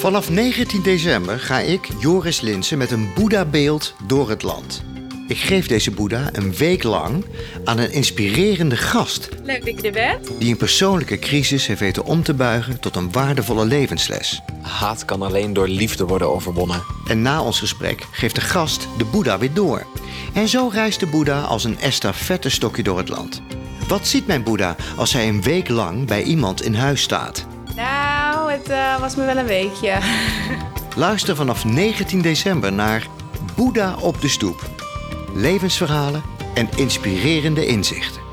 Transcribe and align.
Vanaf 0.00 0.30
19 0.30 0.82
december 0.82 1.38
ga 1.38 1.58
ik, 1.58 1.88
Joris 1.98 2.40
Linsen, 2.40 2.78
met 2.78 2.90
een 2.90 3.10
Boeddha-beeld 3.14 3.94
door 4.06 4.28
het 4.28 4.42
land. 4.42 4.82
Ik 5.28 5.36
geef 5.36 5.66
deze 5.66 5.90
Boeddha 5.90 6.28
een 6.32 6.54
week 6.54 6.82
lang 6.82 7.24
aan 7.64 7.78
een 7.78 7.92
inspirerende 7.92 8.76
gast... 8.76 9.28
Leuk 9.44 9.64
dat 9.64 9.80
je 9.80 9.86
er 9.86 9.92
bent. 9.92 10.30
die 10.38 10.50
een 10.50 10.56
persoonlijke 10.56 11.18
crisis 11.18 11.66
heeft 11.66 11.80
weten 11.80 12.04
om 12.04 12.22
te 12.22 12.34
buigen 12.34 12.80
tot 12.80 12.96
een 12.96 13.12
waardevolle 13.12 13.64
levensles. 13.64 14.40
Haat 14.60 15.04
kan 15.04 15.22
alleen 15.22 15.52
door 15.52 15.68
liefde 15.68 16.06
worden 16.06 16.32
overwonnen. 16.32 16.82
En 17.06 17.22
na 17.22 17.42
ons 17.42 17.58
gesprek 17.58 18.06
geeft 18.10 18.34
de 18.34 18.40
gast 18.40 18.88
de 18.98 19.04
Boeddha 19.04 19.38
weer 19.38 19.52
door. 19.52 19.86
En 20.34 20.48
zo 20.48 20.68
reist 20.72 21.00
de 21.00 21.06
Boeddha 21.06 21.40
als 21.40 21.64
een 21.64 21.78
estafettestokje 21.78 22.82
door 22.82 22.98
het 22.98 23.08
land. 23.08 23.42
Wat 23.88 24.06
ziet 24.06 24.26
mijn 24.26 24.42
Boeddha 24.42 24.76
als 24.96 25.12
hij 25.12 25.28
een 25.28 25.42
week 25.42 25.68
lang 25.68 26.06
bij 26.06 26.22
iemand 26.22 26.62
in 26.62 26.74
huis 26.74 27.02
staat? 27.02 27.46
Het 28.50 28.68
eh, 28.68 29.00
was 29.00 29.16
me 29.16 29.24
wel 29.24 29.36
een 29.36 29.46
weekje. 29.46 29.98
Luister 30.96 31.36
vanaf 31.36 31.64
19 31.64 32.22
december 32.22 32.72
naar 32.72 33.06
Boeddha 33.56 33.96
op 33.96 34.20
de 34.20 34.28
stoep. 34.28 34.70
Levensverhalen 35.34 36.22
en 36.54 36.68
inspirerende 36.76 37.66
inzichten. 37.66 38.29